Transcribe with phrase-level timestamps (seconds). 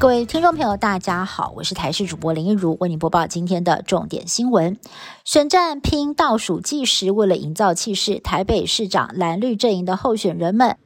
[0.00, 4.78] 各位听众朋友，大家好，我是台视主播林一如，为您播报今天的重点新闻。
[5.26, 10.78] 选战拼倒数计时，为了营造气势，台北市长蓝绿阵营的候选人们。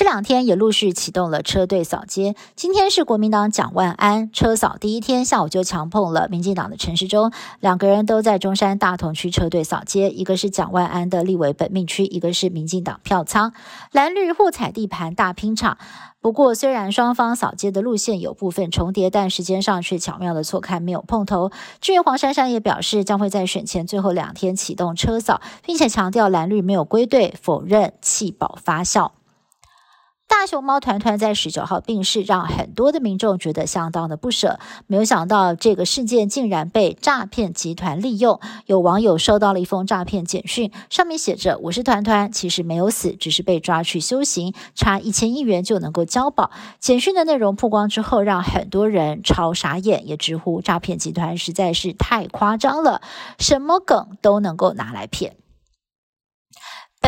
[0.00, 2.34] 这两天也陆续启动了车队扫街。
[2.56, 7.30] 今天是国民党蒋万安车扫第一天，下午就强碰了民进党的陈时中，
[7.60, 10.08] 两个人都在中山大同区车队扫街。
[10.08, 13.52] 一个是蒋万安的立委本命区，一个是民进党票仓，
[13.92, 15.76] 蓝绿互踩地盘大拼场。
[16.22, 21.50] 不过，虽然双方扫街的路线有部分重叠，但时间上却巧妙的错开，没有碰头。
[21.82, 29.10] 至于黄珊珊也表示，将会在选前最后两天启动车扫，并且强调蓝绿没有归队，否认弃保发酵。
[30.40, 34.58] 大熊猫团团在十九号病逝，让很多的民众觉得相当的不舍。
[34.86, 38.40] 没有想到这个事件竟然被诈骗集团利用。
[38.64, 46.50] 有网友收到了一封诈骗简讯，上面写着：“我是团团，其实没有死，只是被抓去修行，差一千亿元就能够交保。”
[46.80, 53.02] 简讯的内容曝光之后，让很多人超傻眼，也直呼诈骗集团实在是太夸张了，
[53.38, 55.36] 什么梗都能够拿来骗。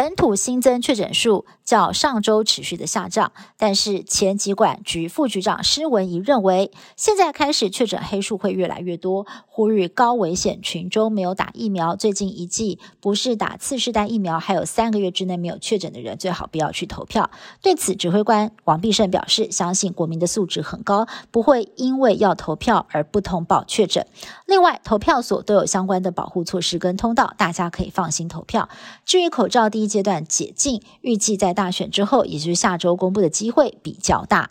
[0.03, 17.31] 本土新增确诊数较上周持续的下降，但是前疾管局副局长施文仪认为，现在开始确诊黑数会越来越多，呼吁高危险群中没有打疫苗，最近一季不是打次世代疫苗，还有三个月之内没有确诊的人，最好不要去投票。
[17.61, 24.05] 对此，指挥官王必胜表示，相信国民的素质很高，不会因为要投票而不通报确诊。
[24.47, 28.69] 另外，投票所都有相关的保护措施跟通道，大家可以放心投票。
[29.05, 34.51] 至于口罩第一阶段解禁，预计在大选之后，也就是下周公布的机会比较大。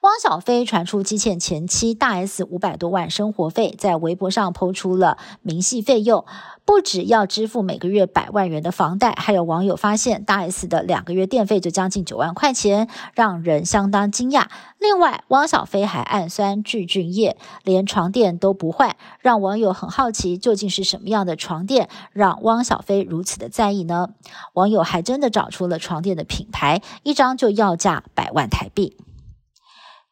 [0.00, 6.24] 汪小菲传出积欠前妻大 S 五百多万生活费，在微博上抛出了明细费用，
[6.64, 14.46] 不只要支付每个月百万元的房贷，还有网友发现大 S 的两个月电费就将近九万块钱，让人相当惊讶。
[14.78, 24.10] 另外，汪小菲还暗酸聚俊业，连床垫都不换，让网友很好奇，究竟是什么样的床垫让汪小菲如此的在意呢？
[24.52, 28.96] 网友还真的找出了床垫的品牌，一张就要价百万台币。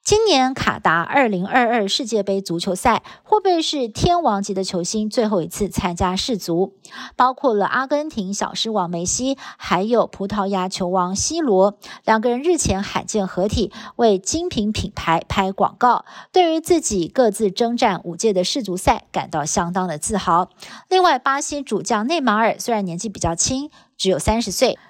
[0.04, 6.74] 今年卡达二零二二世界杯足球赛会不会是天王级的球星最后一次参加世足？
[7.14, 20.50] 包括了阿根廷小狮王梅西，还有葡萄牙球王 C 罗，两个人日前罕见合体为精品品牌拍广告，对于自己各自征战五届的世足赛感到相当的自豪。
[20.88, 24.80] 另外，巴西主将内马尔虽然年纪比较轻，只有三十岁。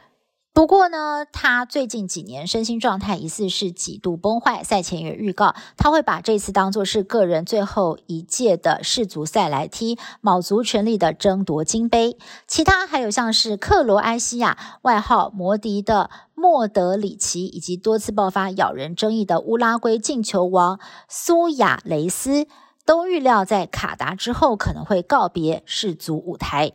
[0.55, 4.63] 不过呢，他最近几年身心状态疑似是几度崩坏。
[4.63, 12.19] 赛前也预告，他会把这次当作是个人最后一届的世足赛来踢，卯足全力的争夺金杯。
[12.47, 22.47] 其他还有像是克罗埃西亚外号摩迪的莫德里奇，以及多次爆发咬人争议的乌拉圭进球王苏亚雷斯，
[22.85, 26.73] 都预料在卡达之后可能会告别世足舞台。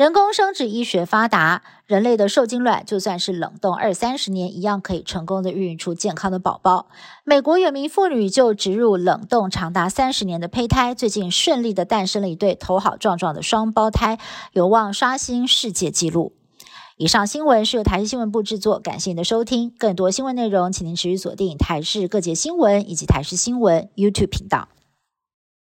[0.00, 6.86] 人工生殖医学发达，人类的受精卵就算是冷冻二三十年，一样可以成功的孕育出健康的宝宝。
[7.22, 14.18] 美国有名妇女就植入冷冻长达三十年的胚胎，最近顺利的诞生了一对头好壮壮的双胞胎，
[14.54, 16.32] 有望刷新世界纪录。
[16.96, 19.70] 以上新闻是由台视新闻部制作，感谢您的收听。
[19.78, 24.68] 更多新闻内容，请您持续锁定台视各界新闻以及台视新闻 YouTube 频道。